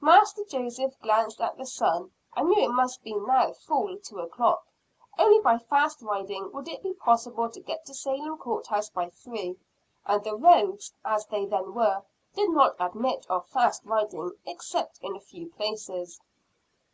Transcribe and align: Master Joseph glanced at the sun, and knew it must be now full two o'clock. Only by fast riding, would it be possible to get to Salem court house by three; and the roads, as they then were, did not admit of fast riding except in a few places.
Master 0.00 0.42
Joseph 0.42 0.98
glanced 1.02 1.38
at 1.38 1.58
the 1.58 1.66
sun, 1.66 2.10
and 2.34 2.48
knew 2.48 2.62
it 2.64 2.70
must 2.72 3.02
be 3.02 3.12
now 3.12 3.52
full 3.52 3.98
two 3.98 4.20
o'clock. 4.20 4.66
Only 5.18 5.38
by 5.38 5.58
fast 5.58 6.00
riding, 6.00 6.50
would 6.52 6.66
it 6.66 6.82
be 6.82 6.94
possible 6.94 7.50
to 7.50 7.60
get 7.60 7.84
to 7.84 7.92
Salem 7.92 8.38
court 8.38 8.68
house 8.68 8.88
by 8.88 9.10
three; 9.10 9.58
and 10.06 10.24
the 10.24 10.34
roads, 10.34 10.94
as 11.04 11.26
they 11.26 11.44
then 11.44 11.74
were, 11.74 12.02
did 12.34 12.48
not 12.52 12.76
admit 12.80 13.26
of 13.28 13.46
fast 13.50 13.84
riding 13.84 14.32
except 14.46 14.98
in 15.02 15.14
a 15.14 15.20
few 15.20 15.50
places. 15.50 16.22